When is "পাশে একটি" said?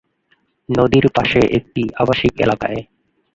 1.15-1.81